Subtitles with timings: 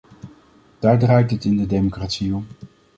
[0.79, 2.47] Daar draait het in de democratie om.